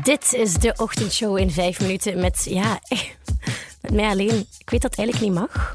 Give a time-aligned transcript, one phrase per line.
[0.00, 2.80] Dit is de ochtendshow in vijf minuten met, ja,
[3.82, 4.46] met mij alleen.
[4.58, 5.74] Ik weet dat eigenlijk niet mag.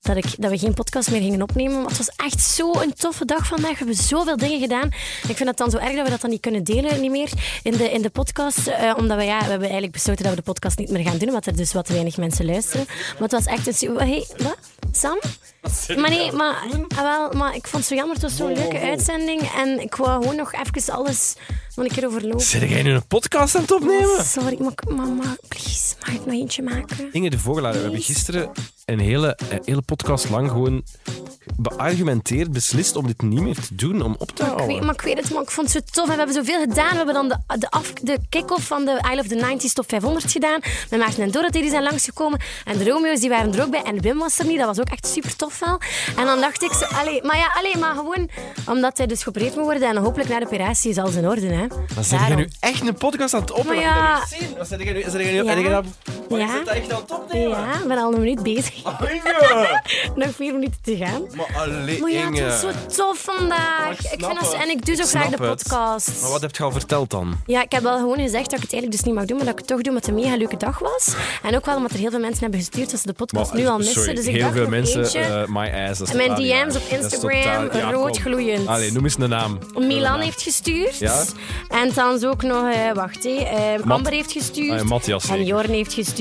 [0.00, 1.76] Dat, ik, dat we geen podcast meer gingen opnemen.
[1.76, 3.70] Maar het was echt zo'n toffe dag vandaag.
[3.70, 4.86] We hebben zoveel dingen gedaan.
[5.28, 7.30] Ik vind het dan zo erg dat we dat dan niet kunnen delen niet meer
[7.62, 8.66] in de, in de podcast.
[8.66, 11.18] Eh, omdat we, ja, we hebben eigenlijk besloten dat we de podcast niet meer gaan
[11.18, 11.28] doen.
[11.28, 12.86] Omdat er dus wat weinig mensen luisteren.
[12.86, 13.96] Maar het was echt een...
[13.96, 14.58] Hey, wat?
[14.96, 15.18] Sam?
[15.96, 16.66] Maar nee, maar,
[16.96, 18.14] ah, wel, maar ik vond het zo jammer.
[18.14, 19.50] Het was zo'n leuke uitzending.
[19.56, 21.34] En ik wou gewoon nog even alles
[21.74, 22.40] nog een keer overlopen.
[22.40, 24.24] Zit jij nu een podcast aan het opnemen?
[24.24, 27.12] Sorry, maar mama, please, mag ik nog eentje maken?
[27.12, 28.50] Inge de Vogelaar, we hebben gisteren
[28.84, 30.84] een hele, een hele podcast lang gewoon
[31.56, 34.86] beargumenteerd beslist om dit niet meer te doen, om op te Maar ik, weet, houden.
[34.86, 36.04] maar ik weet het, maar ik vond het zo tof.
[36.04, 36.90] En we hebben zoveel gedaan.
[36.90, 39.88] We hebben dan de, de, af, de kick-off van de I Love the 90s Top
[39.88, 40.60] 500 gedaan.
[40.90, 42.40] Met Maarten en Dorothy die zijn langsgekomen.
[42.64, 43.82] En de Romeo's die waren er ook bij.
[43.82, 44.58] En Wim was er niet.
[44.58, 45.80] Dat was ook echt super tof wel.
[46.16, 46.84] En dan dacht ik zo...
[46.84, 48.28] Allee, maar ja, allee, maar gewoon
[48.66, 49.88] omdat hij dus geopereerd moet worden.
[49.88, 51.46] En hopelijk na de operatie is alles in orde.
[51.46, 51.66] Hè.
[52.00, 52.36] Jij Daarom.
[52.36, 53.74] nu echt een podcast aan het opnemen?
[53.84, 54.56] Maar ja.
[54.58, 55.02] Wat zit jij nu?
[55.02, 55.68] Zit jij nu?
[55.68, 55.82] Ja.
[56.28, 56.44] Maar Ja.
[56.46, 57.48] je zit dat echt aan het opnemen?
[57.58, 58.74] Ja, ik ben al een minuut bezig.
[58.84, 59.80] Inge!
[60.14, 61.22] Nog vier minuten te gaan.
[61.36, 63.78] Maar alleen Maar ja, het was zo tof vandaag.
[63.80, 64.62] Maar ik Ik snap vind dat, het.
[64.62, 65.56] en ik doe zo Ik graag de het.
[65.62, 66.20] podcast.
[66.22, 67.36] Maar wat heb je al verteld dan?
[67.46, 69.46] Ja, ik heb wel gewoon gezegd dat ik het eigenlijk dus niet mag doen, maar
[69.46, 71.14] dat ik het toch doe omdat het een mega leuke dag was.
[71.42, 73.66] En ook wel omdat er heel veel mensen hebben gestuurd dat ze de podcast nu
[73.66, 73.94] al missen.
[73.94, 75.98] sorry, dus ik heel dacht veel mensen, eh, my ass.
[75.98, 78.66] Dat is En mijn DM's op is Instagram, totaal- rood gloeiend.
[78.68, 79.58] Allee, noem eens een naam.
[79.78, 80.98] Milan heeft gestuurd.
[80.98, 81.22] Ja?
[81.68, 84.80] En dan ook nog, eh, wacht hé, eh, Amber heeft gestuurd.
[84.80, 85.44] Ah, Matthias en.
[85.44, 86.14] Jorn heeft gestuurd.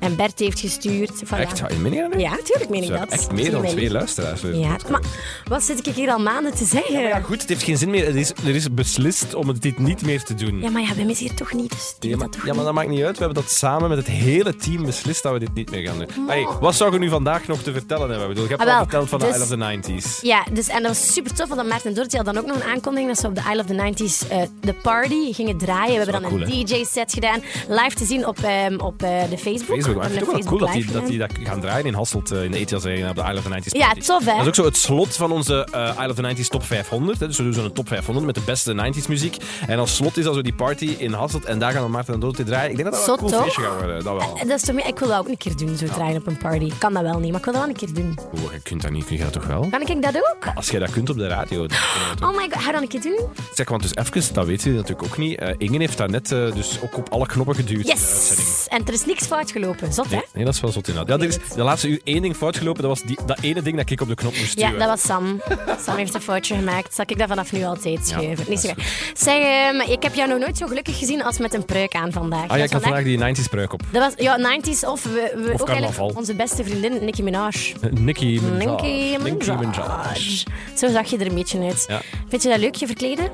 [0.00, 1.10] En Bert heeft gestuurd.
[1.24, 1.38] Voilà.
[1.38, 1.58] Echt?
[1.58, 2.20] Ja, meen je dat nu?
[2.20, 3.08] Ja, natuurlijk meen ik dat.
[3.08, 4.40] echt meer dan twee luisteraars.
[4.40, 5.00] deze Ja, maar
[5.48, 7.00] wat zit ik hier al maanden te zeggen?
[7.00, 8.06] Ja, goed, het heeft geen zin meer.
[8.06, 10.60] Er is, er is beslist om dit niet meer te doen.
[10.60, 11.70] Ja, maar ja, wij missen hier toch niet.
[11.70, 13.18] Dus Ja, dat maar, toch ja, maar dat maakt niet uit.
[13.18, 15.98] We hebben dat samen met het hele team beslist dat we dit niet meer gaan
[15.98, 16.26] doen.
[16.28, 18.22] Hey, wat zou je nu vandaag nog te vertellen hebben?
[18.28, 20.20] Ik bedoel, je hebt Ah, al verteld van de dus- I Love the 90s.
[20.20, 22.62] Ja, dus, en dat was super tof, want Maarten en Dorothy hadden dan ook nog
[22.64, 26.04] een aankondiging dat ze op de I Love the 90s eh, de party gingen draaien.
[26.04, 29.66] We hebben dan een DJ-set gedaan, live te zien op, ehm, op eh, de Facebook.
[29.66, 31.34] Facebook, maar We ik hebben vind het ook wel cool dat die, dat die live
[31.40, 33.60] dat gaan draaien in Hasselt eh, in de ETS Arena op de I Love the
[33.60, 34.32] 90s Ja, tof, hè?
[34.32, 37.20] Dat is ook zo het slot van onze eh I Love the 90s top 500.
[37.20, 37.26] Hè.
[37.26, 39.36] Dus we doen zo'n top 500 met de beste 90s muziek.
[39.66, 41.44] En als slot is dat zo die party in Hasselt.
[41.44, 42.70] En daar gaan we Maarten en Dorothy draaien.
[42.70, 44.04] Ik denk dat dat wel een cool feestje gaat worden.
[44.04, 44.38] Dat wel.
[44.46, 46.64] Dat is toch, ik wil dat ook een keer doen, zo draaien op een party.
[46.64, 48.18] Ik kan dat wel niet, maar ik wil dat wel een keer doen.
[48.40, 49.68] Oeh, je kunt dat niet, kun je dat toch wel?
[49.70, 50.54] Kan ik dat ook?
[50.54, 51.66] Als jij dat kunt op de radio.
[51.66, 53.20] dan Oh my god, ga dat een keer doen?
[53.54, 55.38] Zeg, want dus even, dat weten jullie natuurlijk ook niet.
[55.38, 57.86] Eh Ingen heeft daar net eh, dus ook op alle knoppen geduwd.
[57.86, 58.66] Yes!
[58.68, 59.92] En er is niks fout gelopen.
[59.92, 60.16] Zot, hè?
[60.16, 61.20] Nee, nee, dat is wel zot inderdaad.
[61.20, 62.82] Ja, er is de laatste uur één ding fout gelopen.
[62.82, 64.80] Dat was die, dat ene ding dat ik op de knop moest Ja, duwen.
[64.80, 65.40] dat was Sam.
[65.84, 66.94] Sam heeft een foutje gemaakt.
[66.94, 68.44] Zal ik dat vanaf nu altijd schuiven?
[68.48, 68.68] Niet zo.
[69.14, 72.12] Zeg, ehm, ik heb jou nog nooit zo gelukkig gezien als met een pruik aan
[72.12, 72.48] vandaag.
[72.48, 73.82] Ah ja, ik had vandaag die 90s pruik op.
[73.90, 77.74] Dat was ja, 90s of, we, we, ook eigenlijk onze beste vriendin Nicki Minaj.
[77.90, 79.16] Nicki Minaj.
[79.22, 80.44] Nicki Minaj.
[80.76, 81.84] Zo zag je er een beetje uit.
[81.88, 82.00] Ja.
[82.28, 83.30] Vind je dat leuk, je verkleden?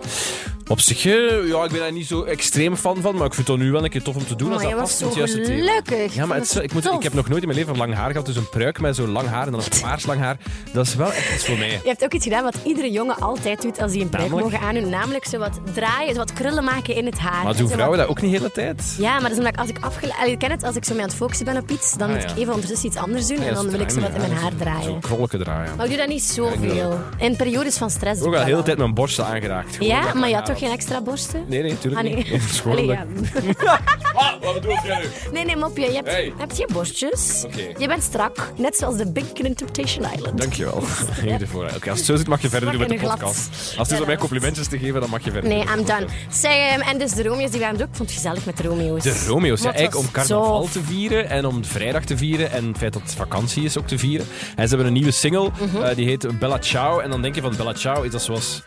[0.69, 3.49] Op zich, eh, ja, ik ben daar niet zo extreem fan van, maar ik vind
[3.49, 4.53] het nu wel een keer tof om te doen.
[4.53, 5.57] Als dat was past zo het juiste thema.
[5.67, 6.15] gelukkig.
[6.15, 8.27] Ja, maar het, ik, moet, ik heb nog nooit in mijn leven lang haar gehad,
[8.27, 10.37] dus een pruik met zo'n lang haar en dan een paars lang haar.
[10.73, 11.71] Dat is wel echt iets voor mij.
[11.71, 14.61] Je hebt ook iets gedaan wat iedere jongen altijd doet als hij een pruik mogen
[14.61, 14.89] aandoen.
[14.91, 17.43] Namelijk zo wat draaien, zo wat krullen maken in het haar.
[17.45, 18.95] Maar En doen zo vrouwen wat- dat ook niet de hele tijd?
[18.99, 20.29] Ja, maar dat is omdat ik als ik afgeleid...
[20.31, 22.15] Je kent het, als ik zo mee aan het focussen ben op iets, dan Ah,
[22.15, 22.31] moet ja.
[22.31, 24.33] ik even ondertussen iets anders doen Ja, en dan wil ik zo wat in mijn
[24.33, 25.01] haar Zo'n draaien.
[25.01, 25.77] krollijke draaien.
[25.77, 26.99] Maar ik doe dat niet ik zoveel.
[27.19, 29.77] In periodes van stress Ook ik al de hele tijd mijn borsten aangeraakt.
[29.81, 31.45] Ja, ik maar toch geen extra borsten?
[31.49, 32.25] Nee, nee, natuurlijk Ah, nee.
[32.31, 32.63] niet.
[32.67, 33.07] Allee, ja.
[34.17, 35.05] Ah, wat bedoel jij nu?
[35.33, 35.87] Nee, nee, mopje.
[35.87, 36.33] Je hebt, Hey.
[36.55, 37.43] je borstjes?
[37.47, 37.61] Oké.
[37.79, 38.53] Je bent strak.
[38.57, 40.39] Net zoals de Big in Temptation Island.
[40.41, 40.81] Dankjewel.
[41.21, 41.65] Ging ervoor.
[41.77, 43.11] Oké, als het zo zit mag je verder doen met de glad.
[43.19, 43.49] podcast.
[43.79, 45.63] Als het is om mij complimentjes te geven, dan mag je verder Nee.
[45.63, 46.07] I'm done.
[46.31, 47.81] Zeg, ehm, en dus de Romeo's die waren ook.
[47.89, 49.03] Ik vond het gezellig met de Romeo's.
[49.03, 52.67] De Romeo's, ja, eigenlijk om carnaval zo- te vieren en om vrijdag te vieren en
[52.69, 54.27] het feit dat het vakantie is ook te vieren.
[54.57, 55.83] En ze hebben een nieuwe single, Mhm.
[55.83, 56.99] eh, die heet Bella Ciao.
[56.99, 58.63] En dan denk je van Bella Ciao, is dat zoals...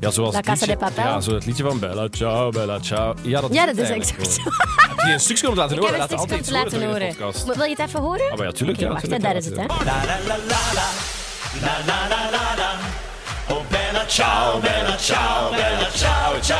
[0.00, 1.10] Ja, zoals La het Casa liedje, de Papel?
[1.12, 3.14] Ja, zo het liedje van Bella Ciao, Bella Ciao.
[3.22, 4.32] Ja, dat Ja, is, dat is exact gewoon.
[4.32, 4.40] zo.
[4.96, 6.00] Heb je een stukje om te laten Ik horen?
[6.00, 6.78] heb een stukje om te laten
[7.56, 8.30] Wil je het even horen?
[8.30, 8.78] Ah, maar ja, tuurlijk.
[8.80, 9.66] Ja, wacht, tuurlijk, daar is het, hè.
[9.66, 10.88] La la la la la.
[13.48, 16.59] Oh bella ciao, bella ciao, bella ciao, ciao, ciao.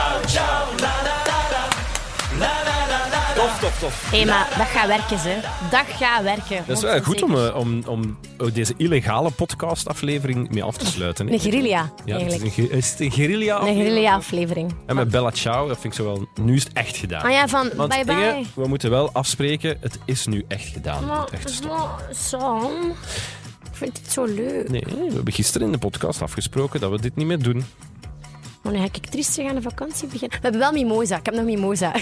[3.81, 4.11] Tof.
[4.11, 5.39] Hé, maar dat gaat werken, ze.
[5.71, 6.65] Dat gaat werken.
[6.67, 8.19] Dat is wel goed om, eh, om, om
[8.53, 11.27] deze illegale podcastaflevering mee af te sluiten.
[11.27, 11.33] hè.
[11.33, 12.57] Een guerrilla, Ja, het is, eigenlijk.
[12.73, 14.75] een, is het een guerrilla Een guerrilla-aflevering.
[14.87, 16.29] En met Bella Ciao, dat vind ik zo wel...
[16.41, 17.23] Nu is het echt gedaan.
[17.25, 18.45] Ah ja, van Want bye Inge, bye.
[18.63, 19.77] we moeten wel afspreken.
[19.81, 21.11] Het is nu echt gedaan.
[21.11, 22.73] Het echt maar, Sam,
[23.71, 24.69] ik vind het zo leuk.
[24.69, 27.65] Nee, we hebben gisteren in de podcast afgesproken dat we dit niet meer doen.
[28.63, 30.37] Maar nu ga ik triestig aan de vakantie beginnen.
[30.39, 31.17] We hebben wel mimosa.
[31.19, 31.93] Ik heb nog mimosa.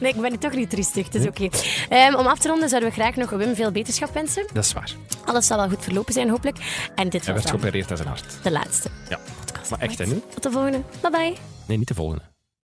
[0.00, 1.04] nee, ik ben toch niet triestig.
[1.04, 1.48] Het is oké.
[1.88, 4.46] Ehm, om af te ronden zouden we graag nog Wim veel beterschap wensen.
[4.52, 4.92] Dat is waar.
[5.24, 6.56] Alles zal wel goed verlopen zijn, hopelijk.
[6.94, 8.24] En dit Hij was werd dan geopereerd aan zijn hart.
[8.42, 9.18] de laatste Ja.
[9.44, 9.70] podcast.
[9.70, 10.22] Maar echt, hè, nu?
[10.34, 10.80] Tot de volgende.
[11.00, 11.34] Bye bye.
[11.66, 12.22] Nee, niet de volgende.